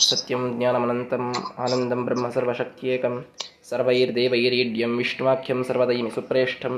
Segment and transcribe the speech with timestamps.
[0.00, 1.24] ಸತ್ಯಂ ಜ್ಞಾನಮನಂತಂ
[1.58, 3.14] ಆನಂದಂ ಬ್ರಹ್ಮ ಸರ್ವಶಕ್ತಿಯೇಕಂ
[3.64, 6.74] ಸರ್ವೈರ್ದೇವೈರೀಢ್ಯಂ ವಿಷ್ಣುವಾಖ್ಯಂ ಸರ್ವದೈಮಿ ಸುಪ್ರೇಷ್ಠಂ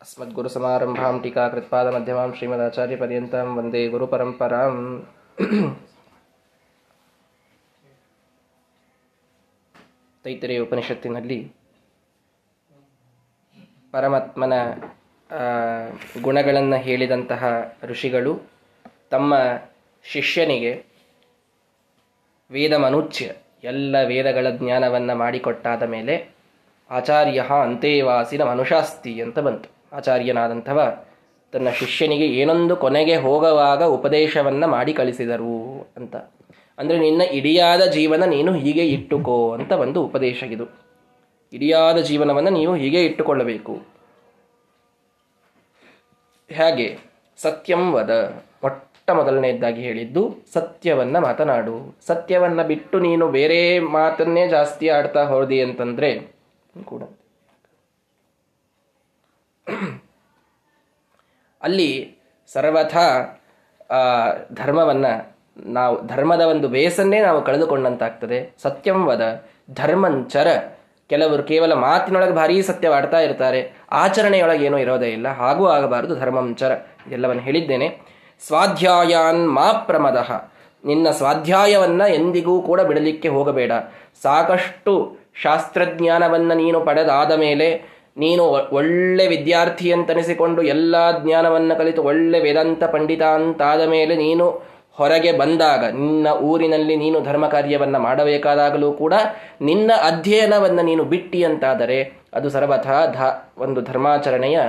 [0.00, 4.76] ಟೀಕಾ ಟೀಕಾಕೃತ್ಪಾದ ಮಧ್ಯಮಾಂ ಶ್ರೀಮದಾಚಾರ್ಯಪರ್ಯಂತಾಂ ವಂದೇ ಗುರುಪರಂಪರಾಂ
[10.24, 11.38] ತೈತರಿಯ ಉಪನಿಷತ್ತಿನಲ್ಲಿ
[13.94, 14.54] ಪರಮಾತ್ಮನ
[16.22, 17.42] ಗುಣಗಳನ್ನು ಹೇಳಿದಂತಹ
[17.82, 18.32] ಋಷಿಗಳು
[19.08, 19.34] ತಮ್ಮ
[20.04, 20.72] ಶಿಷ್ಯನಿಗೆ
[22.54, 23.32] ವೇದ ಮನುಚ್ಯ
[23.64, 26.34] ಎಲ್ಲ ವೇದಗಳ ಜ್ಞಾನವನ್ನು ಮಾಡಿಕೊಟ್ಟಾದ ಮೇಲೆ
[26.90, 29.96] ಆಚಾರ್ಯ ಅಂತೇವಾಸಿನ ಮನುಷಾಸ್ತಿ ಅಂತ ಬಂತು.
[29.96, 31.04] ಆಚಾರ್ಯನಾದಂಥವ
[31.52, 36.16] ತನ್ನ ಶಿಷ್ಯನಿಗೆ ಏನೊಂದು ಕೊನೆಗೆ ಹೋಗುವಾಗ ಉಪದೇಶವನ್ನು ಮಾಡಿ ಕಳಿಸಿದರು ಅಂತ.
[36.78, 40.66] ಅಂದರೆ ನಿನ್ನ ಇಡಿಯಾದ ಜೀವನ ನೀನು ಹೀಗೆ ಇಟ್ಟುಕೋ ಅಂತ ಒಂದು ಉಪದೇಶ ಇದು.
[41.52, 43.74] ಇಡಿಯಾದ ಜೀವನವನ್ನು ನೀವು ಹೀಗೆ ಇಟ್ಟುಕೊಳ್ಳಬೇಕು.
[46.52, 46.98] ಹೇಗೆ?
[47.36, 48.44] ಸತ್ಯಂ ವದ.
[48.64, 51.96] ಮೊಟ್ಟ ಮೊದಲನೆಯದ್ದಾಗಿ ಹೇಳಿದ್ದು, ಸತ್ಯವನ್ನ ಮಾತನಾಡು.
[52.06, 56.32] ಸತ್ಯವನ್ನ ಬಿಟ್ಟು ನೀನು ಬೇರೆ ಮಾತನ್ನೇ ಜಾಸ್ತಿ ಆಡ್ತಾ ಹೋದಿ ಅಂತಂದ್ರೆ,
[56.84, 57.02] ಕೂಡ.
[61.62, 63.38] ಅಲ್ಲಿ ಸರ್ವಥಾ
[64.52, 65.06] ಧರ್ಮವನ್ನ
[65.66, 68.54] ನಾವು, ಧರ್ಮದ ಒಂದು ಬೇಸನ್ನೇ ನಾವು ಕಳೆದುಕೊಂಡಂತಾಗ್ತದೆ.
[68.62, 70.62] ಸತ್ಯಂವದ ಧರ್ಮಂಚರ
[71.08, 73.72] ಕೆಲವರು ಕೇವಲ ಮಾತಿನೊಳಗೆ ಭಾರೀ ಸತ್ಯವಾಡ್ತಾ ಇರ್ತಾರೆ.
[73.92, 75.28] ಆಚರಣೆಯೊಳಗೆ ಏನೂ ಇರೋದೇ ಇಲ್ಲ.
[75.28, 76.78] ಹಾಗೂ ಆಗಬಾರದು ಧರ್ಮಂಚರ
[77.10, 78.14] ಎಲ್ಲವನ್ನು ಹೇಳಿದ್ದೇನೆ.
[78.40, 80.18] ಸ್ವಾಧ್ಯಾಯಾನ್ ಮಾ ಪ್ರಮದ.
[80.84, 83.72] ನಿನ್ನ ಸ್ವಾಧ್ಯಾಯವನ್ನ ಎಂದಿಗೂ ಕೂಡ ಬಿಡಲಿಕ್ಕೆ ಹೋಗಬೇಡ.
[84.22, 84.92] ಸಾಕಷ್ಟು
[85.42, 87.68] ಶಾಸ್ತ್ರಜ್ಞಾನವನ್ನು ನೀನು ಪಡೆದಾದ ಮೇಲೆ
[88.16, 94.46] ನೀನು ಒಳ್ಳೆ ವಿದ್ಯಾರ್ಥಿ ಅಂತನಿಸಿಕೊಂಡು ಎಲ್ಲ ಜ್ಞಾನವನ್ನು ಕಲಿತು ಒಳ್ಳೆ ವೇದಾಂತ ಪಂಡಿತ ಅಂತಾದ ಮೇಲೆ ನೀನು
[94.92, 99.14] ಹೊರಗೆ ಬಂದಾಗ, ನಿನ್ನ ಊರಿನಲ್ಲಿ ನೀನು ಧರ್ಮ ಕಾರ್ಯವನ್ನು ಮಾಡಬೇಕಾದಾಗಲೂ ಕೂಡ
[99.60, 101.98] ನಿನ್ನ ಅಧ್ಯಯನವನ್ನು ನೀನು ಬಿಟ್ಟಿ ಅಂತಾದರೆ
[102.34, 103.18] ಅದು ಸರ್ವಥಾ ಧ,
[103.58, 104.60] ಒಂದು ಧರ್ಮಾಚರಣೆಯ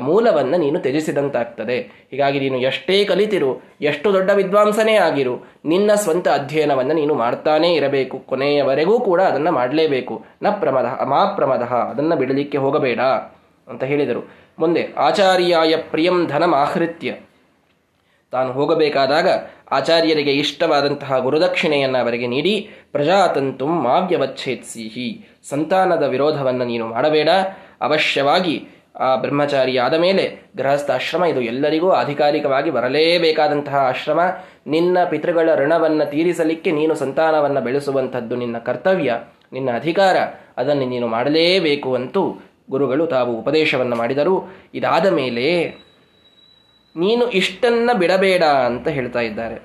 [0.00, 2.06] ಮೂಲವನ್ನು ನೀನು ತ್ಯಜಿಸಿದಂತಾಗ್ತದೆ.
[2.10, 8.18] ಹೀಗಾಗಿ ನೀನು ಎಷ್ಟೇ ಕಲಿತಿರು, ಎಷ್ಟು ದೊಡ್ಡ ವಿದ್ವಾಂಸನೇ ಆಗಿರು, ನಿನ್ನ ಸ್ವಂತ ಅಧ್ಯಯನವನ್ನು ನೀನು ಮಾಡ್ತಾನೇ ಇರಬೇಕು.
[8.18, 10.24] ಕೊನೆಯವರೆಗೂ ಕೂಡ ಅದನ್ನು ಮಾಡಲೇಬೇಕು.
[10.42, 13.00] ನ ಪ್ರಮದ ಮಾ ಪ್ರಮದ, ಅದನ್ನು ಬಿಡಲಿಕ್ಕೆ ಹೋಗಬೇಡ
[13.68, 14.30] ಅಂತ ಹೇಳಿದರು.
[14.58, 17.14] ಮುಂದೆ, ಆಚಾರ್ಯಾಯ ಪ್ರಿಯಂ ಧನಮಾಹೃತ್ಯ
[18.30, 19.28] ತಾನು ಹೋಗಬೇಕಾದಾಗ
[19.72, 25.26] ಆಚಾರ್ಯರಿಗೆ ಇಷ್ಟವಾದಂತಹ ಗುರುದಕ್ಷಿಣೆಯನ್ನು ಅವರಿಗೆ ನೀಡಿ, ಪ್ರಜಾತಂತು ಮಾವ್ಯವಚ್ಛೇತ್ಸಿಹಿ.
[25.48, 27.28] ಸಂತಾನದ ವಿರೋಧವನ್ನು ನೀನು ಮಾಡಬೇಡ.
[27.80, 28.68] ಅವಶ್ಯವಾಗಿ
[29.00, 30.24] ಆ ಬ್ರಹ್ಮಚಾರಿ ಆದ ಮೇಲೆ
[30.56, 34.20] ಗೃಹಸ್ಥಾಶ್ರಮ ಇದು ಎಲ್ಲರಿಗೂ ಅಧಿಕಾರಿಕವಾಗಿ ಬರಲೇಬೇಕಾದಂತಹ ಆಶ್ರಮ.
[34.66, 39.20] ನಿನ್ನ ಪಿತೃಗಳ ಋಣವನ್ನು ತೀರಿಸಲಿಕ್ಕೆ ನೀನು ಸಂತಾನವನ್ನು ಬೆಳೆಸುವಂಥದ್ದು ನಿನ್ನ ಕರ್ತವ್ಯ,
[39.52, 40.16] ನಿನ್ನ ಅಧಿಕಾರ.
[40.56, 44.54] ಅದನ್ನು ನೀನು ಮಾಡಲೇಬೇಕು ಅಂತೂ ಗುರುಗಳು ತಾವು ಉಪದೇಶವನ್ನು ಮಾಡಿದರು.
[44.74, 45.74] ಇದಾದ ಮೇಲೆ
[46.96, 49.58] ನೀನು ಇಷ್ಟನ್ನ ಬಿಡಬೇಡ ಅಂತ ಹೇಳ್ತಾ ಇದ್ದಾರೆ.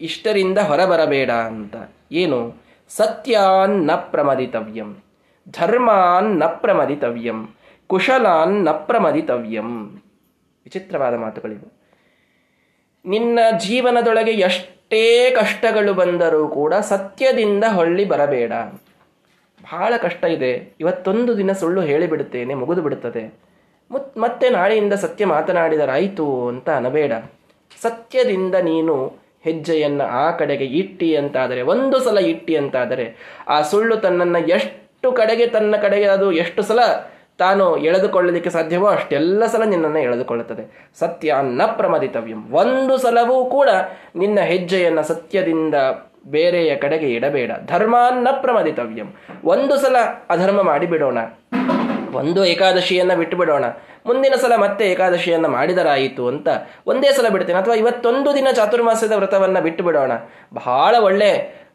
[0.00, 1.76] ಇಷ್ಟರಿಂದ ಹೊರಬರಬೇಡ ಅಂತ.
[2.12, 2.66] ಏನು?
[2.88, 4.96] ಸತ್ಯಾನ್ನ ಪ್ರಮದಿತವ್ಯಂ,
[5.50, 7.54] ಧರ್ಮಾನ್ನ ಪ್ರಮದಿತವ್ಯಂ.
[7.86, 9.86] ಕುಶಲಾನ್ನ ಪ್ರಮದಿತವ್ಯಂ.
[10.64, 11.72] ವಿಚಿತ್ರವಾದ ಮಾತುಗಳಿವು.
[13.04, 18.52] ನಿನ್ನ ಜೀವನದೊಳಗೆ ಎಷ್ಟೇ ಕಷ್ಟಗಳು ಬಂದರೂ ಕೂಡ ಸತ್ಯದಿಂದ ಹೊಳ್ಳಿ ಬರಬೇಡ.
[19.62, 20.74] ಬಹಳ ಕಷ್ಟ ಇದೆ.
[20.80, 23.34] ಇವತ್ತೊಂದು ದಿನ ಸುಳ್ಳು ಹೇಳಿಬಿಡುತ್ತೇನೆ ಮುಗಿದು ಬಿಡುತ್ತದೆ
[24.16, 27.12] ಮತ್ತೆ ನಾಳೆಯಿಂದ ಸತ್ಯ ಮಾತನಾಡಿದರಾಯಿತು ಅಂತ ಅನಬೇಡ
[27.82, 33.16] ಸತ್ಯದಿಂದ ನೀನು ಹೆಜ್ಜೆಯನ್ನು ಆ ಕಡೆಗೆ ಇಟ್ಟಿ ಅಂತಾದರೆ, ಒಂದು ಸಲ ಇಟ್ಟಿ ಅಂತಾದರೆ,
[33.48, 36.78] ಆ ಸುಳ್ಳು ತನ್ನನ್ನು ಎಷ್ಟು ಕಡೆಗೆ ತನ್ನ ಕಡೆಗೆ, ಅದು ಎಷ್ಟು ಸಲ
[37.38, 40.90] ತಾನು ಎಳೆದುಕೊಳ್ಳಲಿಕ್ಕೆ ಸಾಧ್ಯವೋ ಅಷ್ಟೆಲ್ಲ ಸಲ ನಿನ್ನನ್ನು ಎಳೆದುಕೊಳ್ಳುತ್ತದೆ.
[40.98, 42.52] ಸತ್ಯ ನ ಪ್ರಮದಿತವ್ಯಂ.
[42.52, 43.68] ಒಂದು ಸಲವೂ ಕೂಡ
[44.16, 45.74] ನಿನ್ನ ಹೆಜ್ಜೆಯನ್ನು ಸತ್ಯದಿಂದ
[46.26, 47.50] ಬೇರೆಯ ಕಡೆಗೆ ಇಡಬೇಡ.
[47.66, 49.14] ಧರ್ಮ ನ ಪ್ರಮದಿತವ್ಯಂ.
[49.44, 49.96] ಒಂದು ಸಲ
[50.30, 51.18] ಅಧರ್ಮ ಮಾಡಿಬಿಡೋಣ.
[52.12, 53.64] ಒಂದು ಏಕಾದಶಿಯನ್ನು ಬಿಟ್ಟು ಬಿಡೋಣ
[54.06, 56.48] ಮುಂದಿನ ಸಲ ಮತ್ತೆ ಏಕಾದಶಿಯನ್ನು ಮಾಡಿದರಾಯಿತು ಅಂತ
[56.86, 57.58] ಒಂದೇ ಸಲ ಬಿಡ್ತೇನೆ.
[57.58, 60.12] ಅಥವಾ ಇವತ್ತೊಂದು ದಿನ ಚಾತುರ್ಮಾಸ್ಯದ ವ್ರತವನ್ನು ಬಿಟ್ಟು ಬಿಡೋಣ
[60.54, 61.65] ಬಹಳ ಒಳ್ಳೆ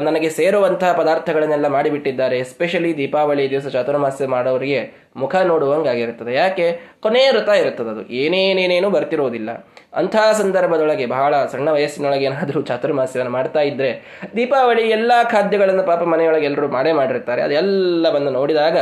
[0.00, 2.38] ನನಗೆ ಸೇರುವಂತಹ ಪದಾರ್ಥಗಳನ್ನೆಲ್ಲ ಮಾಡಿಬಿಟ್ಟಿದ್ದಾರೆ.
[2.38, 6.34] ಎಸ್ಪೆಷಲಿ ದೀಪಾವಳಿ ದಿವಸ ಚಾತುರ್ಮಾಸ್ಯ ಮಾಡೋರಿಗೆ ಮುಖ ನೋಡುವಂಗಾಗಿರುತ್ತದೆ.
[6.34, 6.80] ಯಾಕೆ?
[7.00, 8.08] ಕೊನೆಯ ವೃತ ಇರುತ್ತದೆ ಅದು.
[8.08, 9.66] ಏನೇನೇನೇನು ಬರ್ತಿರೋದಿಲ್ಲ.
[9.94, 16.68] ಅಂತಹ ಸಂದರ್ಭದೊಳಗೆ ಬಹಳ ಸಣ್ಣ ವಯಸ್ಸಿನೊಳಗೆ ಏನಾದರೂ ಚಾತುರ್ಮಾಸ್ಯವನ್ನು ಮಾಡ್ತಾ ಇದ್ರೆ ದೀಪಾವಳಿ ಎಲ್ಲ ಖಾದ್ಯಗಳನ್ನು ಪಾಪ ಮನೆಯೊಳಗೆ ಎಲ್ಲರೂ
[16.68, 17.42] ಮಾಡೇ ಮಾಡಿರ್ತಾರೆ.
[17.42, 18.76] ಅದೆಲ್ಲವನ್ನು ನೋಡಿದಾಗ,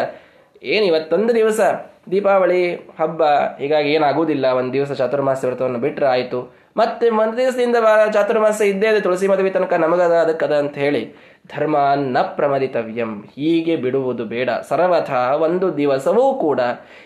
[0.63, 1.61] ಏನು ಇವತ್ತೊಂದು ದಿವಸ?
[2.11, 3.23] ದೀಪಾವಳಿ ಹಬ್ಬ,
[3.59, 4.47] ಹೀಗಾಗಿ ಏನಾಗುವುದಿಲ್ಲ.
[4.47, 6.55] ಒಂದು ದಿವಸ ಚಾತುರ್ಮಾಸ ವ್ರತವನ್ನು ಬಿಟ್ಟರೆ ಆಯಿತು.
[6.77, 7.77] ಮತ್ತೆ ಒಂದು ದಿವಸದಿಂದ
[8.13, 9.01] ಚಾತುರ್ಮಾಸ ಇದ್ದೇ ಇದೆ.
[9.01, 11.03] ತುಳಸಿ ಮದುವೆ ತನಕ ನಮಗದ ಅದಕ್ಕದ ಅಂತ ಹೇಳಿ,
[11.57, 13.13] ಧರ್ಮ ನ ಪ್ರಮದಿತವ್ಯಂ.
[13.37, 14.51] ಹೀಗೆ ಬಿಡುವುದು ಬೇಡ.
[14.69, 15.11] ಸರ್ವಥ
[15.47, 16.61] ಒಂದು ದಿವಸವೂ ಕೂಡ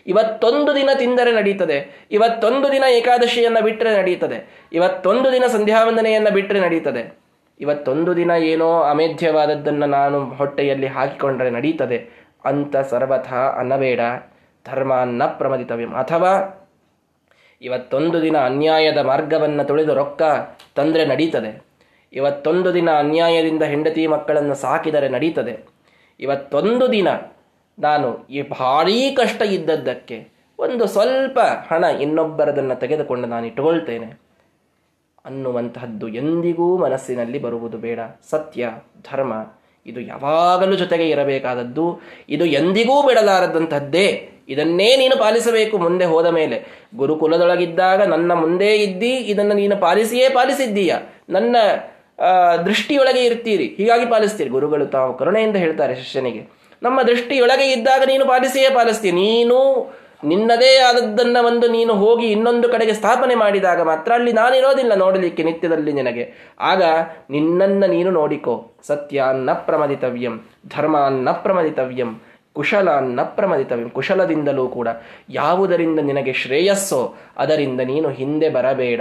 [0.06, 2.06] ಇವತ್ತೊಂದು ದಿನ ತಿಂದರೆ ನಡೀತದೆ.
[2.10, 4.38] ಇವತ್ತೊಂದು ದಿನ ಏಕಾದಶಿಯನ್ನು ಬಿಟ್ಟರೆ ನಡೀತದೆ.
[4.72, 7.02] ಇವತ್ತೊಂದು ದಿನ ಸಂಧ್ಯಾವಂದನೆಯನ್ನು ಬಿಟ್ಟರೆ ನಡೀತದೆ.
[7.60, 11.98] ಇವತ್ತೊಂದು ದಿನ ಏನೋ ಅಮೇಧ್ಯವಾದದ್ದನ್ನು ನಾನು ಹೊಟ್ಟೆಯಲ್ಲಿ ಹಾಕಿಕೊಂಡರೆ ನಡೀತದೆ.
[12.44, 14.00] ಅಂತ ಸರ್ವಥ ಅನ್ನಬೇಡ.
[14.66, 15.94] ಧರ್ಮ ನ ಪ್ರಮದಿತವ್ಯಂ.
[15.94, 16.60] ಅಥವಾ
[17.62, 20.22] ಇವತ್ತೊಂದು ದಿನ ಅನ್ಯಾಯದ ಮಾರ್ಗವನ್ನು ತುಳಿದು ರೊಕ್ಕ
[20.74, 21.62] ತಂದರೆ ನಡೀತದೆ.
[22.12, 25.66] ಇವತ್ತೊಂದು ದಿನ ಅನ್ಯಾಯದಿಂದ ಹೆಂಡತಿ ಮಕ್ಕಳನ್ನು ಸಾಕಿದರೆ ನಡೀತದೆ.
[26.20, 27.08] ಇವತ್ತೊಂದು ದಿನ
[27.78, 30.28] ನಾನು ಈ ಭಾರೀ ಕಷ್ಟ ಇದ್ದದ್ದಕ್ಕೆ
[30.58, 34.24] ಒಂದು ಸ್ವಲ್ಪ ಹಣ ಇನ್ನೊಬ್ಬರದನ್ನು ತೆಗೆದುಕೊಂಡು ನಾನು ಇಟ್ಟುಕೊಳ್ತೇನೆ.
[35.24, 38.00] ಅನ್ನುವಂತಹದ್ದು ಎಂದಿಗೂ ಮನಸ್ಸಿನಲ್ಲಿ ಬರುವುದು ಬೇಡ.
[38.30, 38.70] ಸತ್ಯ,
[39.12, 39.32] ಧರ್ಮ
[39.86, 42.02] ಇದು ಯಾವಾಗಲೂ ಜೊತೆಗೆ ಇರಬೇಕಾದದ್ದು.
[42.28, 44.30] ಇದು ಎಂದಿಗೂ ಬಿಡಲಾರದಂಥದ್ದೇ.
[44.48, 46.86] ಇದನ್ನೇ ನೀನು ಪಾಲಿಸಬೇಕು ಮುಂದೆ ಹೋದ ಮೇಲೆ.
[46.96, 50.94] ಗುರುಕುಲದೊಳಗಿದ್ದಾಗ ನನ್ನ ಮುಂದೆ ಇದ್ದಿ, ಇದನ್ನು ನೀನು ಪಾಲಿಸಿಯೇ ಪಾಲಿಸಿದ್ದೀಯ.
[51.30, 51.56] ನನ್ನ
[52.66, 53.66] ದೃಷ್ಟಿಯೊಳಗೆ ಇರ್ತೀರಿ.
[53.66, 54.50] ಹೀಗಾಗಿ ಪಾಲಿಸ್ತೀರಿ.
[54.50, 56.42] ಗುರುಗಳು ತಾವು ಕರುಣೆಯಿಂದ ಹೇಳ್ತಾರೆ ಶಿಷ್ಯನಿಗೆ.
[56.82, 59.10] ನಮ್ಮ ದೃಷ್ಟಿಯೊಳಗೆ ಇದ್ದಾಗ ನೀನು ಪಾಲಿಸಿಯೇ ಪಾಲಿಸ್ತೀಯ.
[59.10, 59.58] ನೀನು
[60.24, 66.54] ನಿನ್ನದೇ ಆದದ್ದನ್ನು ಒಂದು ನೀನು ಹೋಗಿ ಇನ್ನೊಂದು ಕಡೆಗೆ ಸ್ಥಾಪನೆ ಮಾಡಿದಾಗ ಮಾತ್ರ ಅಲ್ಲಿ ನಾನಿರೋದಿಲ್ಲ ನೋಡಲಿಕ್ಕೆ ನಿತ್ಯದಲ್ಲಿ ನಿನಗೆ.
[66.60, 66.82] ಆಗ
[67.30, 68.70] ನಿನ್ನನ್ನು ನೀನು ನೋಡಿಕೋ.
[68.82, 70.40] ಸತ್ಯ ನ ಪ್ರಮದಿತವ್ಯಂ,
[70.76, 70.96] ಧರ್ಮ
[71.32, 72.20] ಪ್ರಮದಿತವ್ಯಂ,
[72.52, 73.90] ಕುಶಲ ನ ಪ್ರಮದಿತವ್ಯಂ.
[73.90, 74.88] ಕುಶಲದಿಂದಲೂ ಕೂಡ
[75.30, 79.00] ಯಾವುದರಿಂದ ನಿನಗೆ ಶ್ರೇಯಸ್ಸೋ ಅದರಿಂದ ನೀನು ಹಿಂದೆ ಬರಬೇಡ.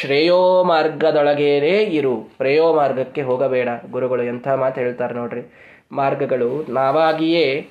[0.00, 2.16] ಶ್ರೇಯೋ ಮಾರ್ಗದೊಳಗೇನೇ ಇರು.
[2.16, 3.68] ಪ್ರೇಯೋ ಮಾರ್ಗಕ್ಕೆ ಹೋಗಬೇಡ.
[3.90, 5.52] ಗುರುಗಳು ಎಂಥ ಮಾತು ಹೇಳ್ತಾರೆ ನೋಡ್ರಿ.
[5.92, 7.68] ಮಾರ್ಗಗಳು ನಾವಾಗಿಯೇ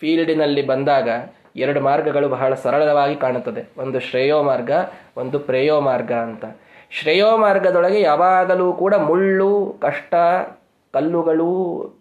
[0.00, 1.08] ಫೀಲ್ಡಿನಲ್ಲಿ ಬಂದಾಗ
[1.56, 3.70] ಎರಡು ಮಾರ್ಗಗಳು ಬಹಳ ಸರಳವಾಗಿ ಕಾಣುತ್ತದೆ.
[3.78, 4.70] ಒಂದು ಶ್ರೇಯೋ ಮಾರ್ಗ,
[5.16, 6.44] ಒಂದು ಪ್ರೇಯೋ ಮಾರ್ಗ ಅಂತ.
[6.90, 10.14] ಶ್ರೇಯೋ ಮಾರ್ಗದೊಳಗೆ ಯಾವಾಗಲೂ ಕೂಡ ಮುಳ್ಳು, ಕಷ್ಟ,
[10.92, 11.50] ಕಲ್ಲುಗಳು,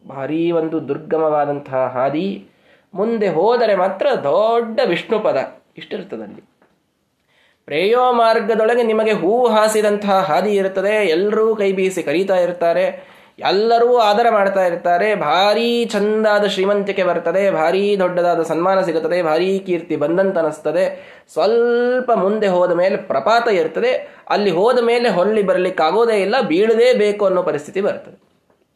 [0.09, 2.48] ಭಾರೀ ಒಂದು ದುರ್ಗಮವಾದಂತಹ ಹಾದಿ,
[2.94, 5.38] ಮುಂದೆ ಹೋದರೆ ಮಾತ್ರ ದೊಡ್ಡ ವಿಷ್ಣು ಪದ.
[5.77, 6.44] ಇಷ್ಟಿರ್ತದಲ್ಲಿ
[7.65, 11.07] ಪ್ರೇಯೋ ಮಾರ್ಗದೊಳಗೆ ನಿಮಗೆ ಹೂ ಹಾಸಿದಂತಹ ಹಾದಿ ಇರುತ್ತದೆ.
[11.07, 13.12] ಎಲ್ಲರೂ ಕೈ ಬೀಸಿ ಕರೀತಾ ಇರ್ತಾರೆ.
[13.39, 15.16] ಎಲ್ಲರೂ ಆದರ ಮಾಡ್ತಾ ಇರ್ತಾರೆ.
[15.16, 17.51] ಭಾರೀ ಚಂದಾದ ಶ್ರೀಮಂತಿಕೆ ಬರ್ತದೆ.
[17.51, 19.24] ಭಾರೀ ದೊಡ್ಡದಾದ ಸನ್ಮಾನ ಸಿಗುತ್ತದೆ.
[19.24, 26.42] ಭಾರೀ ಕೀರ್ತಿ ಬಂದಂತನಿಸ್ತದೆ ಸ್ವಲ್ಪ ಮುಂದೆ ಹೋದ ಮೇಲೆ ಪ್ರಪಾತ ಇರ್ತದೆ ಅಲ್ಲಿ ಹೋದ ಮೇಲೆ ಹೊಳ್ಳಿ ಬರಲಿಕ್ಕಾಗೋದೇ ಇಲ್ಲ.
[26.42, 28.31] ಬೀಳದೇ ಬೇಕು ಅನ್ನೋ ಪರಿಸ್ಥಿತಿ ಬರ್ತದೆ.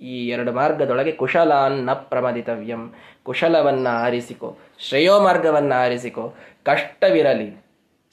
[0.05, 2.93] ಈ ಎರಡು ಮಾರ್ಗದೊಳಗೆ ಕುಶಲಾನ್ನ ಪ್ರಮದಿತವ್ಯಂ.
[3.23, 4.57] ಕುಶಲವನ್ನು ಆರಿಸಿಕೊ.
[4.79, 6.33] ಶ್ರೇಯೋ ಮಾರ್ಗವನ್ನು ಆರಿಸಿಕೊ.
[6.65, 7.65] ಕಷ್ಟವಿರಲಿ.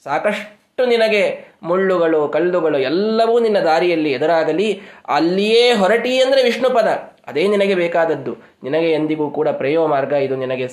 [0.03, 6.87] ಸಾಕಷ್ಟು ಎಷ್ಟು ನಿನಗೆ ಮುಳ್ಳುಗಳು, ಕಲ್ಲುಗಳು ಎಲ್ಲವೂ ನಿನ್ನ ದಾರಿಯಲ್ಲಿ ಎದುರಾಗಲಿ, ಅಲ್ಲಿಯೇ ಹೊರಟಿ ಅಂದರೆ ವಿಷ್ಣು ಪದ
[7.27, 8.33] ಅದೇ ನಿನಗೆ ಬೇಕಾದದ್ದು.
[8.63, 10.67] ನಿನಗೆ ಎಂದಿಗೂ ಕೂಡ ಪ್ರೇಯೋ ಮಾರ್ಗ ಇದು ನಿನಗೆ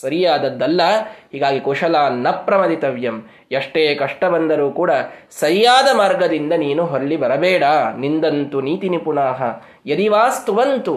[0.00, 0.80] ಸರಿಯಾದದ್ದಲ್ಲ.
[1.32, 3.16] ಹೀಗಾಗಿ ಕುಶಲ ನ ಪ್ರಮದಿತವ್ಯಂ
[3.52, 4.90] ಎಷ್ಟೇ ಕಷ್ಟ ಬಂದರೂ ಕೂಡ
[5.30, 7.64] ಸರಿಯಾದ ಮಾರ್ಗದಿಂದ ನೀನು ಹೊರಲಿ ಬರಬೇಡ.
[7.98, 9.42] ನಿಂದಂತು ನೀತಿ ನಿಪುಣಾಹ.
[9.86, 10.96] ಯದಿವಾಸ್ತುವಂತು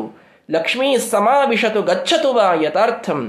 [0.51, 3.21] ಲಕ್ಷ್ಮೀ ಸಮಾವಿಶತು ಗಚ್ಚತು ವಾ ಯಥಾರ್ಥಂ.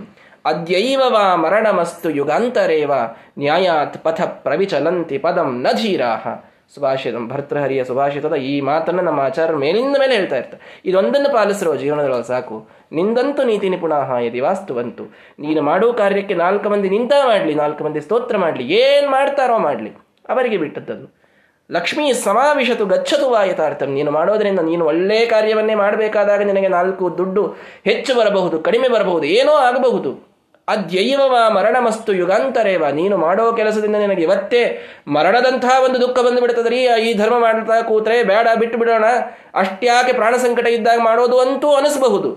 [0.46, 2.92] ಅದ್ಯೈವ ವಾ ಮರಣಮಸ್ತು ಯುಗಾಂತರೇವ
[3.38, 6.28] ನ್ಯಾಯಾತ್ ಪಥ ಪ್ರವಿಚಲಂತಿ ಪದಂ ನ ಧೀರಾಹ
[6.74, 10.80] ಸುಭಾಷಿತ ಭರ್ತೃಹರಿಯ ಸುಭಾಷಿತದ ಈ ಮಾತನ್ನು ನಮ್ಮ ಆಚಾರ್ಯ ಮೇಲಿಂದ ಮೇಲೆ ಹೇಳ್ತಾ ಇರ್ತಾರೆ.
[10.84, 12.68] ಇದೊಂದನ್ನು ಪಾಲಿಸಿರೋ ಜೀವನದೊಳಗೆ ಸಾಕು.
[12.92, 15.04] ನಿಂದಂತೂ ನೀತಿ ನಿಪುಣಾಹ ಯದಿ ವಾಸ್ತುವಂತು.
[15.38, 19.90] ನೀನು ಮಾಡುವ ಕಾರ್ಯಕ್ಕೆ ನಾಲ್ಕು ಮಂದಿ ನಿಂತ ಮಾಡಲಿ, ನಾಲ್ಕು ಮಂದಿ ಸ್ತೋತ್ರ ಮಾಡಲಿ, ಏನು ಮಾಡ್ತಾರೋ ಮಾಡಲಿ.
[20.28, 21.26] ಅವರಿಗೆ ಬಿಟ್ಟದ್ದು
[21.70, 27.42] ಲಕ್ಷ್ಮೀ ಸಮಾವಿಶತು ಗಚ್ಚತು ವಾಯತಾರ್ಥಂ ನೀನು ಮಾಡೋದರಿಂದ ನೀನು ಒಳ್ಳೆಯ ಕಾರ್ಯವನ್ನೇ ಮಾಡಬೇಕಾದಾಗ ನಿನಗೆ ನಾಲ್ಕು ದುಡ್ಡು
[27.84, 30.35] ಹೆಚ್ಚು ಬರಬಹುದು, ಕಡಿಮೆ ಬರಬಹುದು, ಏನೋ ಆಗಬಹುದು.
[30.68, 34.62] ಅದ್ಯೈವವ ಮರಣಮಸ್ತು ಯುಗಾಂತರೇವ, ನೀನು ಮಾಡೋ ಕೆಲಸದಿಂದ ನಿನಗೆ ಇವತ್ತೇ
[35.08, 39.08] ಮರಣದಂತಹ ಒಂದು ದುಃಖ ಬಂದು ರೀ ಈ ಧರ್ಮ ಮಾಡ್ತಾ ಕೂತ್ರೆ ಬೇಡ ಬಿಟ್ಟು ಬಿಡೋಣ
[39.54, 42.30] ಅಷ್ಟ್ಯಾಕೆ ಪ್ರಾಣ ಸಂಕಟ ಇದ್ದಾಗ ಮಾಡೋದು ಅಂತೂ ಅನಿಸಬಹುದು.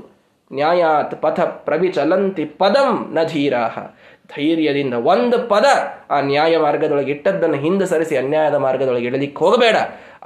[0.52, 3.78] ನ್ಯಾಯಾತ್ ಪಥ ಪ್ರವಿಚಲಂತಿ ಪದಂ ನ ಧೀರಾಹ.
[4.36, 5.66] ಧೈರ್ಯದಿಂದ ಒಂದು ಪದ
[6.12, 9.78] ಆ ನ್ಯಾಯ ಮಾರ್ಗದೊಳಗೆ ಇಟ್ಟದ್ದನ್ನು ಹಿಂದೆ ಸರಿಸಿ ಅನ್ಯಾಯದ ಮಾರ್ಗದೊಳಗೆ ಇಡಲಿಕ್ಕೆ ಹೋಗಬೇಡ.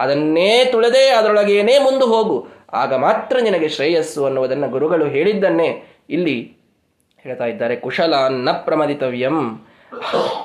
[0.04, 2.38] ಅದನ್ನೇ ತುಳದೆ ಅದರೊಳಗೇನೇ ಮುಂದೆ ಹೋಗು.
[2.82, 5.70] ಆಗ ಮಾತ್ರ ನಿನಗೆ ಶ್ರೇಯಸ್ಸು ಅನ್ನುವುದನ್ನು ಗುರುಗಳು ಹೇಳಿದ್ದನ್ನೇ
[6.10, 6.38] ಇಲ್ಲಿ
[7.24, 7.76] ಹೇಳ್ತಾ ಇದ್ದಾರೆ.
[7.76, 9.66] ಕುಶಲ ನ ಪ್ರಮದಿತವ್ಯಂ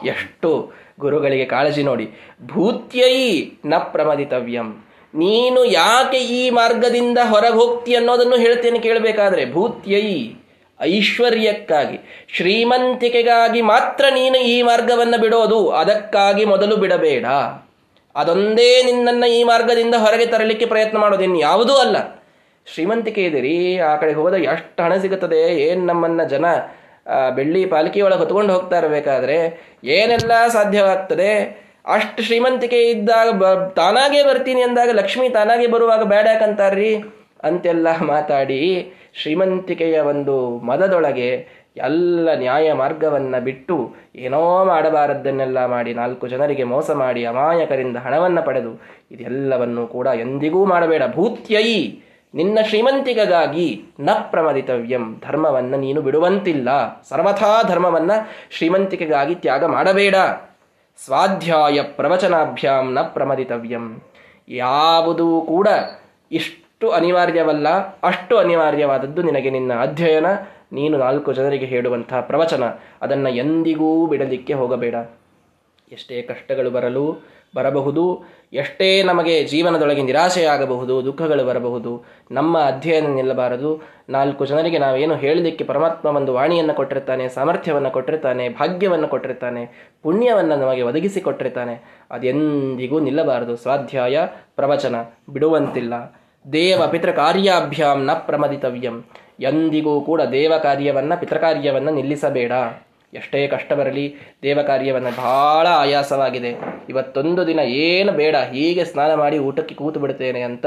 [0.05, 2.11] ಎಷ್ಟು ಗುರುಗಳಿಗೆ ಕಾಳಜಿ ನೋಡಿ.
[2.47, 4.85] ಭೂತ್ಯೈ ನ ಪ್ರಮದಿತವ್ಯಂ
[5.15, 9.53] ನೀನು ಯಾಕೆ ಈ ಮಾರ್ಗದಿಂದ ಹೊರಗೆ ಹೋಗ್ತಿ ಅನ್ನೋದನ್ನು ಹೇಳ್ತೇನೆ ಕೇಳಬೇಕಾದ್ರೆ.
[9.53, 10.35] ಭೂತ್ಯೈ
[10.81, 12.27] ಐಶ್ವರ್ಯಕ್ಕಾಗಿ.
[12.37, 15.71] ಶ್ರೀಮಂತಿಕೆಗಾಗಿ ಮಾತ್ರ ನೀನು ಈ ಮಾರ್ಗವನ್ನು ಬಿಡೋದು.
[15.71, 17.27] ಅದಕ್ಕಾಗಿ ಮೊದಲು ಬಿಡಬೇಡ.
[18.17, 22.18] ಅದೊಂದೇ ನಿನ್ನನ್ನು ಈ ಮಾರ್ಗದಿಂದ ಹೊರಗೆ ತರಲಿಕ್ಕೆ ಪ್ರಯತ್ನ ಮಾಡೋದಿನ್ನು ಯಾವುದೂ ಅಲ್ಲ.
[22.73, 23.57] ಶ್ರೀಮಂತಿಕೆ ಇದ್ದೀರಿ
[23.91, 26.47] ಆ ಕಡೆ ಹೋದಾಗ ಎಷ್ಟು ಹಣ ಸಿಗುತ್ತದೆ, ಏನು ನಮ್ಮನ್ನು ಜನ
[27.37, 29.37] ಬೆಳ್ಳಿ ಪಾಲಿಕೆಯೊಳಗೆ ಹೊತ್ಕೊಂಡು ಹೋಗ್ತಾ ಇರಬೇಕಾದ್ರೆ
[29.97, 31.31] ಏನೆಲ್ಲ ಸಾಧ್ಯವಾಗ್ತದೆ?
[31.95, 36.91] ಅಷ್ಟು ಶ್ರೀಮಂತಿಕೆ ಇದ್ದಾಗ ಬ, ತಾನಾಗೇ ಬರ್ತೀನಿ ಅಂದಾಗ ಲಕ್ಷ್ಮಿ ತಾನಾಗೆ ಬರುವಾಗ ಬೇಡ ಯಾಕಂತಾರ್ರಿ?
[37.49, 38.63] ಅಂತೆಲ್ಲ ಮಾತಾಡಿ
[39.21, 40.35] ಶ್ರೀಮಂತಿಕೆಯ ಒಂದು
[40.71, 41.31] ಮದದೊಳಗೆ
[41.87, 43.77] ಎಲ್ಲ ನ್ಯಾಯ ಮಾರ್ಗವನ್ನ ಬಿಟ್ಟು
[44.27, 48.73] ಏನೋ ಮಾಡಬಾರದ್ದನ್ನೆಲ್ಲ ಮಾಡಿ ನಾಲ್ಕು ಜನರಿಗೆ ಮೋಸ ಮಾಡಿ ಅಮಾಯಕರಿಂದ ಹಣವನ್ನು ಪಡೆದು,
[49.15, 51.03] ಇದೆಲ್ಲವನ್ನು ಕೂಡ ಎಂದಿಗೂ ಮಾಡಬೇಡ.
[51.19, 51.69] ಭೂತ್ಯೈ
[52.35, 55.21] ನಿನ್ನ ಶ್ರೀಮಂತಿಕೆಗಾಗಿ ನ ಪ್ರಮದಿತವ್ಯಂ.
[55.27, 56.69] ಧರ್ಮವನ್ನ ನೀನು ಬಿಡುವಂತಿಲ್ಲ.
[57.09, 58.11] ಸರ್ವಥಾ ಧರ್ಮವನ್ನ
[58.51, 60.15] ಶ್ರೀಮಂತಿಕೆಗಾಗಿ ತ್ಯಾಗ ಮಾಡಬೇಡ.
[61.05, 64.03] ಸ್ವಾಧ್ಯಾಯ ಪ್ರವಚನಾಭ್ಯಾಂ ನ ಪ್ರಮದಿತವ್ಯಂ.
[64.49, 65.69] ಯಾವುದೂ ಕೂಡ
[66.33, 67.69] ಇಷ್ಟು ಅನಿವಾರ್ಯವಲ್ಲ,
[68.03, 70.27] ಅಷ್ಟು ಅನಿವಾರ್ಯವಾದದ್ದು ನಿನಗೆ ನಿನ್ನ ಅಧ್ಯಯನ.
[70.73, 72.65] ನೀನು ನಾಲ್ಕು ಜನರಿಗೆ ಹೇಳುವಂತಹ ಪ್ರವಚನ.
[73.03, 74.95] ಅದನ್ನು ಎಂದಿಗೂ ಬಿಡಲಿಕ್ಕೆ ಹೋಗಬೇಡ.
[75.93, 77.19] ಎಷ್ಟೇ ಕಷ್ಟಗಳು ಬರಲು
[77.57, 78.25] ಬರಬಹುದು.
[78.53, 83.83] ಎಷ್ಟೇ ನಮಗೆ ಜೀವನದೊಳಗೆ ನಿರಾಶೆಯಾಗಬಹುದು, ದುಃಖಗಳು ಬರಬಹುದು, ನಮ್ಮ ಅಧ್ಯಯನ ನಿಲ್ಲಬಾರದು.
[84.09, 91.21] ನಾಲ್ಕು ಜನರಿಗೆ ನಾವೇನು ಹೇಳಲಿಕ್ಕೆ ಪರಮಾತ್ಮ ಒಂದು ವಾಣಿಯನ್ನು ಕೊಟ್ಟಿರ್ತಾನೆ ಸಾಮರ್ಥ್ಯವನ್ನು ಕೊಟ್ಟಿರ್ತಾನೆ ಭಾಗ್ಯವನ್ನು ಕೊಟ್ಟಿರ್ತಾನೆ ಪುಣ್ಯವನ್ನು ನಮಗೆ ಒದಗಿಸಿ
[91.21, 93.57] ಕೊಟ್ಟಿರ್ತಾನೆ ಅದೆಂದಿಗೂ ನಿಲ್ಲಬಾರದು.
[93.57, 94.27] ಸ್ವಾಧ್ಯಾಯ
[94.57, 94.95] ಪ್ರವಚನ.
[95.31, 95.95] ಬಿಡುವಂತಿಲ್ಲ.
[96.53, 99.05] ದೇವ ಪಿತೃ ಕಾರ್ಯಾಭ್ಯಾಂ ನ ಪ್ರಮದಿತವ್ಯಂ.
[99.41, 102.53] ಎಂದಿಗೂ ಕೂಡ ದೇವ ಕಾರ್ಯವನ್ನು ಪಿತೃಕಾರ್ಯವನ್ನು ನಿಲ್ಲಿಸಬೇಡ.
[103.15, 106.59] ಎಷ್ಟೇ ಕಷ್ಟ ಬರಲಿ ದೇವ ಕಾರ್ಯವನ್ನು ಬಹಳ ಆಯಾಸವಾಗಿದೆ.
[106.89, 110.67] ಇವತ್ತೊಂದು ದಿನ ಏನು ಬೇಡ, ಹೀಗೆ ಸ್ನಾನ ಮಾಡಿ ಊಟಕ್ಕೆ ಕೂತು ಬಿಡ್ತೇನೆ ಅಂತ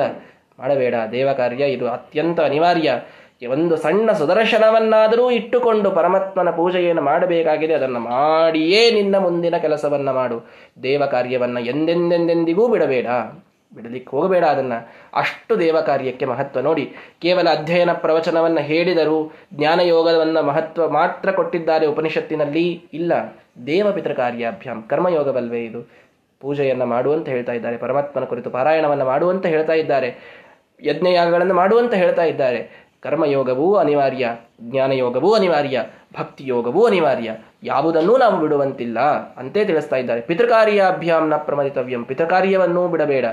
[0.59, 0.95] ಮಾಡಬೇಡ.
[1.11, 3.01] ದೇವ ಕಾರ್ಯ ಇದು ಅತ್ಯಂತ ಅನಿವಾರ್ಯ.
[3.49, 7.73] ಒಂದು ಸಣ್ಣ ಸುದರ್ಶನವನ್ನಾದರೂ ಇಟ್ಟುಕೊಂಡು ಪರಮಾತ್ಮನ ಪೂಜೆಯನ್ನು ಮಾಡಬೇಕಾಗಿದೆ.
[7.73, 10.49] ಅದನ್ನು ಮಾಡಿಯೇ ನಿನ್ನ ಮುಂದಿನ ಕೆಲಸವನ್ನು ಮಾಡು.
[10.83, 13.07] ದೇವ ಕಾರ್ಯವನ್ನು ಎಂದೆಂದೆಂದೆಂದಿಗೂ ಬಿಡಬೇಡ.
[13.75, 14.43] ಬಿಡಲಿಕ್ಕೆ ಹೋಗಬೇಡ.
[14.43, 16.93] ಅದನ್ನು ಅಷ್ಟು ದೇವ ಕಾರ್ಯಕ್ಕೆ ಮಹತ್ವ ನೋಡಿ.
[17.21, 23.13] ಕೇವಲ ಅಧ್ಯಯನ ಪ್ರವಚನವನ್ನು ಹೇಳಿದರು ಜ್ಞಾನಯೋಗವನ್ನು ಮಹತ್ವ ಮಾತ್ರ ಕೊಟ್ಟಿದ್ದಾರೆ ಉಪನಿಷತ್ತಿನಲ್ಲಿ ಇಲ್ಲ.
[23.67, 25.89] ದೇವ ಪಿತೃಕಾರ್ಯಾಭ್ಯಾಂ ಕರ್ಮಯೋಗವಲ್ವೇ ಇದು.
[26.39, 27.77] ಪೂಜೆಯನ್ನು ಮಾಡುವಂತ ಹೇಳ್ತಾ ಇದ್ದಾರೆ.
[27.77, 30.15] ಪರಮಾತ್ಮನ ಕುರಿತು ಪಾರಾಯಣವನ್ನು ಮಾಡುವಂತ ಹೇಳ್ತಾ ಇದ್ದಾರೆ.
[30.83, 32.87] ಯಜ್ಞಯಾಗಗಳನ್ನು ಮಾಡುವಂತ ಹೇಳ್ತಾ ಇದ್ದಾರೆ.
[33.01, 35.83] ಕರ್ಮಯೋಗವೂ ಅನಿವಾರ್ಯ, ಜ್ಞಾನಯೋಗವೂ ಅನಿವಾರ್ಯ,
[36.19, 37.31] ಭಕ್ತಿಯೋಗವೂ ಅನಿವಾರ್ಯ.
[37.63, 38.99] ಯಾವುದನ್ನೂ ನಾವು ಬಿಡುವಂತಿಲ್ಲ
[39.37, 40.21] ಅಂತೇ ತಿಳಿಸ್ತಾ ಇದ್ದಾರೆ.
[40.21, 43.25] ಪಿತೃಕಾರ್ಯಾಭ್ಯಾಮ್ನ ಪ್ರಮದಿತವ್ಯಂ, ಪಿತೃಕಾರ್ಯವನ್ನೂ ಬಿಡಬೇಡ.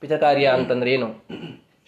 [0.00, 1.08] ಪಿತೃಕಾರ್ಯ ಅಂತಂದ್ರೆ ಏನು?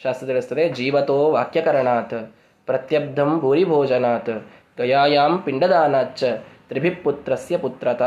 [0.02, 2.34] ಶಾಸ್ತ್ರ ತಿಳಿಸ್ತದೆ ಜೀವತೋ ವಾಕ್ಯಕರಣಾತ್,
[2.66, 4.30] ಪ್ರತ್ಯಬ್ಧಂ ಭೂರಿ ಭೋಜನಾತ್
[4.78, 6.24] ಗಯಾಯಾಮ್ ಪಿಂಡದಾನಾಚ
[6.68, 8.02] ತ್ರಿಭಿಪುತ್ರಸ್ಯ ಪುತ್ರತ.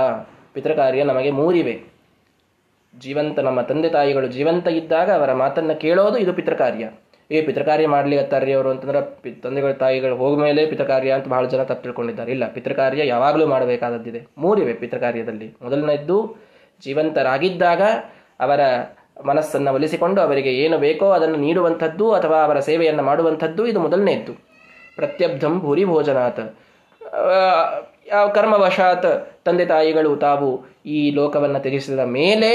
[0.53, 1.83] ಪಿತೃಕಾರ್ಯ ನಮಗೆ ಮೂರಿವೆ.
[2.99, 6.91] ಜೀವಂತ ನಮ್ಮ ತಂದೆ ತಾಯಿಗಳು ಜೀವಂತ ಇದ್ದಾಗ ಅವರ ಮಾತನ್ನ ಕೇಳೋದು ಇದು ಪಿತೃಕಾರ್ಯ.
[7.31, 12.31] ಏ, ಪಿತೃಕಾರ್ಯ ಮಾಡ್ಲಿಕತ್ತಾರ್ರಿ ಅವರು ಅಂತಂದ್ರೆ ತಂದೆಗಳ ತಾಯಿಗಳು ಹೋಗ ಮೇಲೆ ಪಿತೃಕಾರ್ಯ ಅಂತ ಬಹಳ ಜನ ತಪ್ಪು ತಿಳ್ಕೊಂಡಿದ್ದಾರೆ.
[12.31, 14.27] ಇಲ್ಲ, ಪಿತೃಕಾರ್ಯ ಯಾವಾಗಲೂ ಮಾಡಬೇಕಾದದ್ದಿದೆ.
[14.37, 15.55] ಮೂರಿವೆ ಪಿತೃಕಾರ್ಯದಲ್ಲಿ.
[15.61, 16.35] ಮೊದಲನೇದ್ದು
[16.81, 17.81] ಜೀವಂತರಾಗಿದ್ದಾಗ
[18.39, 18.59] ಅವರ
[19.23, 24.33] ಮನಸ್ಸನ್ನು ಒಲಿಸಿಕೊಂಡು ಅವರಿಗೆ ಏನು ಬೇಕೋ ಅದನ್ನು ನೀಡುವಂಥದ್ದು ಅಥವಾ ಅವರ ಸೇವೆಯನ್ನು ಮಾಡುವಂಥದ್ದು ಇದು ಮೊದಲನೇದ್ದು
[24.95, 26.57] ಪ್ರತ್ಯಬ್ಧಂ ಭೂರಿ ಭೋಜನಾತ್.
[28.33, 29.07] ಕರ್ಮವಶಾತ್
[29.45, 32.51] ತಂದೆ ತಾಯಿಗಳು ತಾವು ಈ ಲೋಕವನ್ನು ತ್ಯಜಿಸಿದ ಮೇಲೆ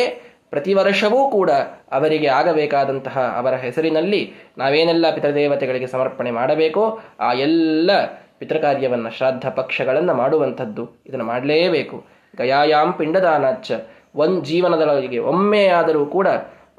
[0.51, 1.51] ಪ್ರತಿ ವರ್ಷವೂ ಕೂಡ
[1.93, 7.91] ಅವರಿಗೆ ಆಗಬೇಕಾದಂತಹ ಅವರ ಹೆಸರಿನಲ್ಲಿ ನಾವೇನೆಲ್ಲ ಪಿತೃದೇವತೆಗಳಿಗೆ ಸಮರ್ಪಣೆ ಮಾಡಬೇಕೋ ಆ ಎಲ್ಲ
[8.39, 12.05] ಪಿತೃಕಾರ್ಯವನ್ನು ಶ್ರಾದ್ದ ಪಕ್ಷಗಳನ್ನು ಮಾಡುವಂಥದ್ದು ಇದನ್ನು ಮಾಡಲೇಬೇಕು.
[12.37, 13.73] ಗಯಾಯಾಂ ಪಿಂಡದಾನಾಚ
[14.15, 16.29] ಒಂದು ಜೀವನದೊಳಗೆ ಒಮ್ಮೆಯಾದರೂ ಕೂಡ,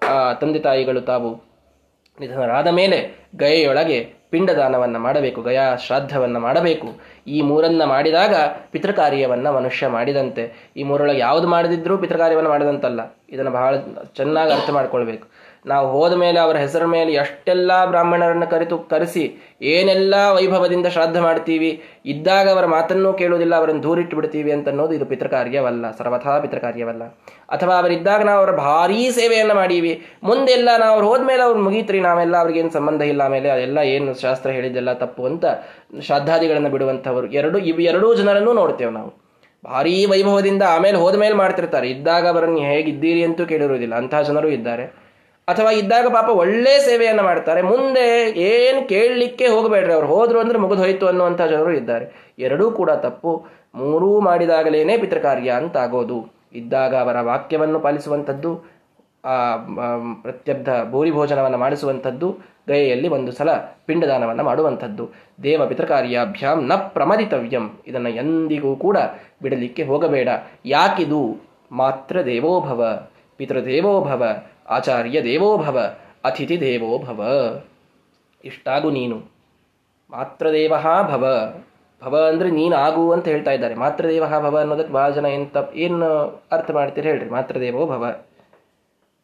[0.10, 1.52] ಆ, ತಂದೆ ತಾಯಿಗಳು ತಾವು
[2.20, 6.88] ನಿಧನರಾದ ಮೇಲೆ ಗಯೆಯೊಳಗೆ ಪಿಂಡದಾನವನ್ನು ಮಾಡಬೇಕು ಗಯಾ ಶ್ರಾದ್ದವನ್ನು ಮಾಡಬೇಕು.
[7.28, 8.36] ಈ ಮೂರನ್ನ ಮಾಡಿದಾಗ
[8.72, 10.72] ಪಿತೃಕಾರ್ಯವನ್ನು ಮನುಷ್ಯ ಮಾಡಿದಂತೆ.
[10.78, 13.18] ಈ ಮೂರೊಳಗೆ ಯಾವುದು ಮಾಡದಿದ್ರೂ ಪಿತೃಕಾರ್ಯವನ್ನು ಮಾಡಿದಂತಲ್ಲ.
[13.30, 13.76] ಇದನ್ನು ಬಹಳ
[14.16, 15.28] ಚೆನ್ನಾಗಿ ಅರ್ಥ ಮಾಡ್ಕೊಳ್ಬೇಕು.
[15.66, 19.24] ನಾವು ಹೋದ ಮೇಲೆ ಅವರ ಹೆಸರ ಮೇಲೆ ಎಷ್ಟೆಲ್ಲ ಬ್ರಾಹ್ಮಣರನ್ನು ಕರೆತು, ಕರೆಸಿ
[19.74, 21.70] ಏನೆಲ್ಲ ವೈಭವದಿಂದ ಶ್ರಾದ್ದ ಮಾಡ್ತೀವಿ
[22.06, 27.04] ಇದ್ದಾಗ ಅವರ ಮಾತನ್ನೂ ಕೇಳುವುದಿಲ್ಲ, ಅವರನ್ನು ದೂರಿಟ್ಟು ಬಿಡ್ತೀವಿ ಅಂತ ಅನ್ನೋದು ಇದು ಪಿತೃಕಾರ್ಯವಲ್ಲ, ಸರ್ವಥಾ ಪಿತೃಕಾರ್ಯವಲ್ಲ.
[27.50, 32.70] ಅಥವಾ ಅವರಿದ್ದಾಗ ನಾವು ಅವರ ಭಾರೀ ಸೇವೆಯನ್ನು ಮಾಡೀವಿ, ಮುಂದೆಲ್ಲ ನಾವು ಅವ್ರು ಹೋದ್ಮೇಲೆ ಅವ್ರು ಮುಗೀತ್ರಿ, ನಾವೆಲ್ಲ ಅವ್ರಿಗೇನು
[32.70, 35.46] ಸಂಬಂಧ ಇಲ್ಲ, ಆಮೇಲೆ ಅದೆಲ್ಲ ಏನು ಶಾಸ್ತ್ರ ಹೇಳಿದ್ದೆಲ್ಲ ತಪ್ಪು ಅಂತ
[36.02, 39.12] ಶ್ರದ್ಧಾದಿಗಳನ್ನು ಬಿಡುವಂಥವ್ರು, ಎರಡು, ಇವು ಎರಡೂ ಜನರನ್ನು ನೋಡ್ತೇವೆ ನಾವು.
[39.66, 44.86] ಭಾರೀ ವೈಭವದಿಂದ ಆಮೇಲೆ ಹೋದ ಮೇಲೆ ಮಾಡ್ತಿರ್ತಾರೆ, ಇದ್ದಾಗ ಅವರನ್ನು ಹೇಗಿದ್ದೀರಿ ಅಂತೂ ಕೇಳಿರುವುದಿಲ್ಲ, ಅಂತಹ ಜನರು ಇದ್ದಾರೆ.
[45.48, 47.62] ಅಥವಾ ಇದ್ದಾಗ ಪಾಪ ಒಳ್ಳೆ ಸೇವೆಯನ್ನು ಮಾಡ್ತಾರೆ.
[47.62, 50.08] ಮುಂದೆ ಏನು ಕೇಳಲಿಕ್ಕೆ ಹೋಗಬೇಡ್ರಿ ಅವ್ರು.
[50.08, 52.34] ಹೋದ್ರು ಅಂದ್ರೆ ಮುಗಿದು ಹೋಯ್ತು ಅನ್ನುವಂಥ ಜನರು ಇದ್ದಾರೆ.
[52.40, 53.46] ಎರಡೂ ಕೂಡ ತಪ್ಪು.
[53.76, 58.64] ಮೂರೂ ಮಾಡಿದಾಗಲೇನೆ ಪಿತೃಕಾರ್ಯ ಅಂತ ಆಗೋದು ಇದ್ದಾಗ ಅವರ ವಾಕ್ಯವನ್ನು ಪಾಲಿಸುವಂಥದ್ದು,
[59.26, 59.56] ಆ
[60.22, 63.52] ಪ್ರತ್ಯಬ್ಧ ಭೂರಿ ಭೋಜನವನ್ನು ಮಾಡಿಸುವಂಥದ್ದು, ಗಯೆಯಲ್ಲಿ ಒಂದು ಸಲ
[63.86, 65.10] ಪಿಂಡದಾನವನ್ನು ಮಾಡುವಂಥದ್ದು.
[65.44, 67.80] ದೇವ ಪಿತೃಕಾರ್ಯಾಭ್ಯಾಂ ನ ಪ್ರಮದಿತವ್ಯಂ.
[67.88, 68.98] ಇದನ್ನು ಎಂದಿಗೂ ಕೂಡ
[69.42, 70.30] ಬಿಡಲಿಕ್ಕೆ ಹೋಗಬೇಡ.
[70.66, 71.38] ಯಾಕಿದು
[71.72, 73.08] ಮಾತ್ರ ದೇವೋಭವ?
[73.38, 77.28] ಪಿತೃದೇವೋಭವ ಆಚಾರ್ಯ ದೇವೋ ಭವ, ಅತಿಥಿ ದೇವೋ ಭವ।
[78.46, 79.24] ಇಷ್ಟಾಗು ನೀನು.
[80.10, 80.74] ಮಾತೃದೇವ
[81.04, 81.54] ಭವ।
[82.02, 83.76] ಭವ ಅಂದರೆ ನೀನು ಆಗು ಅಂತ ಹೇಳ್ತಾ ಇದ್ದಾರೆ.
[83.76, 87.30] ಮಾತೃದೇವ ಭವ ಅನ್ನೋದಕ್ಕೆ ಭಾಳ ಜನ ಎಂತ, ಏನು ಅರ್ಥ ಮಾಡ್ತೀರಿ ಹೇಳ್ರಿ.
[87.30, 88.16] ಮಾತೃದೇವೋ ಭವ।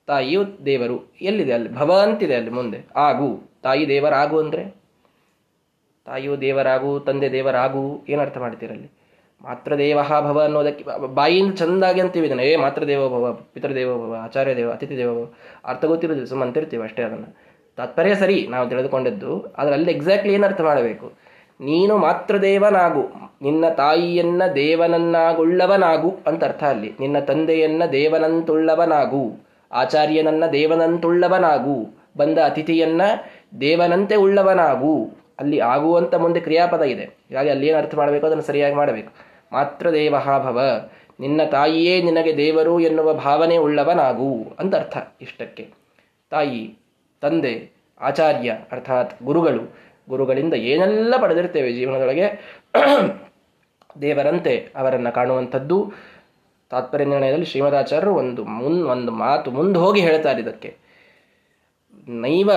[0.07, 1.13] ತಾಯಿಯು ದೇವರು.
[1.21, 1.75] ಎಲ್ಲಿದೆ ಅಲ್ಲಿ?
[1.75, 2.85] ಭವ ಅಂತಿದೆ ಅಲ್ಲಿ ಮುಂದೆ.
[2.95, 3.41] ಆಗು.
[3.63, 4.75] ತಾಯಿ ದೇವರಾಗು ಅಂದರೆ?
[6.05, 8.96] ತಾಯಿಯು ದೇವರಾಗು, ತಂದೆ ದೇವರಾಗು, ಏನರ್ಥ ಮಾಡ್ತೀರಲ್ಲಿ
[9.41, 12.43] ಮಾತ್ರದೇವ ಭವ ಅನ್ನೋದಕ್ಕೆ ಬಾಯಿಂದ ಚಂದಾಗಿ ಅಂತೀವಿ ಇದನ್ನು.
[12.43, 15.25] ಏ, ಮಾತ್ರದೇವ ಭವ, ಪಿತೃದೇವ ಭವ ಆಚಾರ್ಯ ದೇವ ಅತಿಥಿ ದೇವ
[15.65, 17.29] ಅರ್ಥ ಗೊತ್ತಿರೋದು ಸುಮ್ಮ ಅಂತಿರ್ತೀವಿ ಅಷ್ಟೇ ಅದನ್ನು.
[17.75, 21.11] ತಾತ್ಪರ್ಯ ಸರಿ, ನಾವು ತಿಳಿದುಕೊಂಡದ್ದು, ಆದರೆ ಅಲ್ಲಿ ಎಕ್ಸಾಕ್ಟ್ಲಿ ಏನು ಅರ್ಥ ಮಾಡಬೇಕು?
[21.61, 23.03] ನೀನು ಮಾತೃದೇವನಾಗು
[23.41, 26.93] ನಿನ್ನ ತಾಯಿಯನ್ನ ದೇವನನ್ನಾಗುಳ್ಳವನಾಗು ಅಂತ ಅರ್ಥ ಅಲ್ಲಿ.
[26.99, 29.37] ನಿನ್ನ ತಂದೆಯನ್ನ ದೇವನಂತುಳ್ಳವನಾಗು,
[29.71, 33.01] ಆಚಾರ್ಯನನ್ನ ದೇವನಂತುಳ್ಳವನಾಗು, ಬಂದ ಅತಿಥಿಯನ್ನ
[33.61, 35.09] ದೇವನಂತೆ ಉಳ್ಳವನಾಗು.
[35.39, 37.03] ಅಲ್ಲಿ ಆಗುವಂತ ಮುಂದೆ ಕ್ರಿಯಾಪದ ಇದೆ.
[37.03, 39.26] ಹೀಗಾಗಿ ಅಲ್ಲಿ ಏನು ಅರ್ಥ ಮಾಡಬೇಕು, ಅದನ್ನು ಸರಿಯಾಗಿ ಮಾಡಬೇಕು.
[39.51, 39.91] ಮಾತ್ರ
[40.39, 40.89] ಭವ.
[41.19, 45.69] ನಿನ್ನ ತಾಯಿಯೇ ನಿನಗೆ ದೇವರು ಎನ್ನುವ ಭಾವನೆ ಉಳ್ಳವನಾಗು ಅಂತ ಅರ್ಥ ಇಷ್ಟಕ್ಕೆ.
[46.29, 46.77] ತಾಯಿ,
[47.21, 49.75] ತಂದೆ, ಆಚಾರ್ಯ ಅರ್ಥಾತ್ ಗುರುಗಳು,
[50.09, 52.27] ಗುರುಗಳಿಂದ ಏನೆಲ್ಲ ಪಡೆದಿರ್ತೇವೆ ಜೀವನದೊಳಗೆ
[54.01, 55.93] ದೇವರಂತೆ ಅವರನ್ನು ಕಾಣುವಂಥದ್ದು.
[56.69, 60.86] ತಾತ್ಪರ್ಯ ನಿರ್ಣಯದಲ್ಲಿ ಶ್ರೀಮದಾಚಾರ್ಯರು ಒಂದು ಮುನ್, ಒಂದು ಮಾತು ಮುಂದೆ ಹೋಗಿ ಹೇಳ್ತಾರೆ ಇದಕ್ಕೆ.
[62.07, 62.51] ನೈವ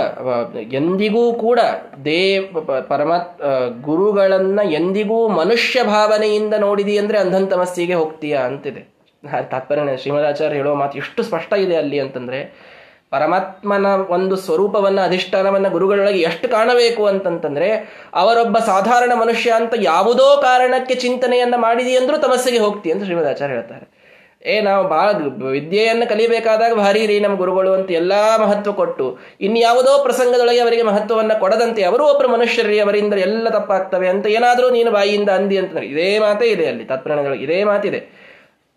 [0.72, 1.60] ಎಂದಿಗೂ ಕೂಡ
[2.04, 2.56] ದೇವ
[2.88, 3.38] ಪರಮಾತ್
[3.82, 8.80] ಗುರುಗಳನ್ನ ಎಂದಿಗೂ ಮನುಷ್ಯ ಭಾವನೆಯಿಂದ ನೋಡಿದಿ ಅಂದ್ರೆ ಅಂಧನ್ ತಮಸ್ಸಿಗೆ ಹೋಗ್ತೀಯಾ ಅಂತಿದೆ.
[9.50, 12.70] ತಾತ್ಪರ್ಯ ಶ್ರೀಮದಾಚಾರ್ಯ ಹೇಳೋ ಮಾತು ಎಷ್ಟು ಸ್ಪಷ್ಟ ಇದೆ ಅಲ್ಲಿ ಅಂತಂದ್ರೆ,
[13.10, 17.72] ಪರಮಾತ್ಮನ ಒಂದು ಸ್ವರೂಪವನ್ನ, ಅಧಿಷ್ಠಾನವನ್ನ ಗುರುಗಳೊಳಗೆ ಎಷ್ಟು ಕಾಣಬೇಕು ಅಂತಂತಂದ್ರೆ,
[18.14, 23.99] ಅವರೊಬ್ಬ ಸಾಧಾರಣ ಮನುಷ್ಯ ಅಂತ ಯಾವುದೋ ಕಾರಣಕ್ಕೆ ಚಿಂತನೆಯನ್ನ ಮಾಡಿದಿ ಅಂದ್ರೂ ತಮಸ್ಸಿಗೆ ಹೋಗ್ತಿ ಅಂತ ಶ್ರೀಮದಾಚಾರ್ಯ ಹೇಳ್ತಾರೆ.
[24.42, 25.08] ಏ, ನಾವು ಭಾಳ
[25.50, 29.06] ವಿದ್ಯೆಯನ್ನು ಕಲಿಬೇಕಾದಾಗ ಭಾರಿ ರೀ, ನಮ್ಮ ಗುರುಗಳು ಅಂತ ಎಲ್ಲಾ ಮಹತ್ವ ಕೊಟ್ಟು.
[29.40, 35.28] ಇನ್ಯಾವುದೋ ಪ್ರಸಂಗದೊಳಗೆ ಅವರಿಗೆ ಮಹತ್ವವನ್ನು ಕೊಡದಂತೆ ಅವರು ಒಬ್ಬರು ಮನುಷ್ಯರಿ ಅವರಿಂದ ಎಲ್ಲ ತಪ್ಪಾಗ್ತವೆ ಅಂತ ಏನಾದರೂ ನೀನು ಬಾಯಿಯಿಂದ
[35.30, 38.30] ಅಂದಿ ಅಂತ ಇದೇ ಮಾತೇ ಇದೆ ಅಲ್ಲಿ, ತತ್ಪ್ರಣಗಳು, ಇದೇ ಮಾತಿದೆ.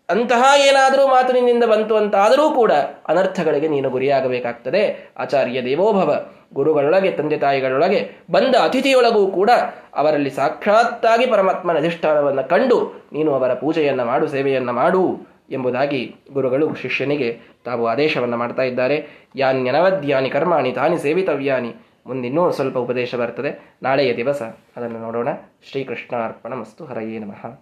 [0.08, 2.72] ಅಂತಹ ಏನಾದರೂ ಮಾತು ನಿನ್ನಿಂದ ಬಂತು ಅಂತಾದರೂ ಕೂಡ
[3.08, 5.12] ಅನರ್ಥಗಳಿಗೆ ನೀನು ಗುರಿಯಾಗಬೇಕಾಗ್ತದೆ.
[5.18, 6.10] ಆಚಾರ್ಯ ದೇವೋಭವ,
[6.54, 9.50] ಗುರುಗಳೊಳಗೆ, ತಂದೆ ತಾಯಿಗಳೊಳಗೆ ಬಂದ ಅತಿಥಿಯೊಳಗೂ ಕೂಡ
[9.94, 12.78] ಅವರಲ್ಲಿ ಸಾಕ್ಷಾತ್ತಾಗಿ ಪರಮಾತ್ಮನ ಅಧಿಷ್ಠಾನವನ್ನು ಕಂಡು
[13.12, 15.33] ನೀನು ಅವರ ಪೂಜೆಯನ್ನು ಮಾಡು, ಸೇವೆಯನ್ನು ಮಾಡು.
[15.50, 19.06] ಎಂಬುದಾಗಿ ಗುರುಗಳು ಶಿಷ್ಯನಿಗೆ ತಾವು ಆದೇಶವನ್ನು ಮಾಡ್ತಾ ಇದ್ದಾರೆ.
[19.36, 21.74] ಯಾನ್ಯನವದ್ಯಾನಿ ಕರ್ಮಾಣಿ ತಾನಿ ಸೇವಿತವ್ಯಾನಿ.
[22.06, 23.74] ಮುಂದಿನ್ನೂ ಸ್ವಲ್ಪ ಉಪದೇಶ ಬರ್ತದೆ.
[23.82, 24.42] ನಾಳೆಯ ದಿವಸ
[24.76, 25.28] ಅದನ್ನು ನೋಡೋಣ.
[25.70, 27.46] ಶ್ರೀಕೃಷ್ಣ ಅರ್ಪಣ ಮಸ್ತು ಹರಯೇ ನಮಃ.